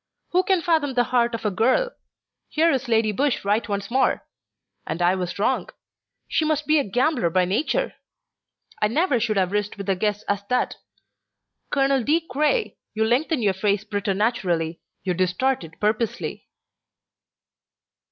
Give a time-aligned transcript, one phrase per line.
[0.31, 1.91] Who can fathom the heart of a girl!
[2.49, 4.25] Here is Lady Busshe right once more!
[4.87, 5.69] And I was wrong.
[6.27, 7.93] She must be a gambler by nature.
[8.81, 10.77] I never should have risked such a guess as that.
[11.69, 16.47] Colonel De Craye, you lengthen your face preternaturally, you distort it purposely."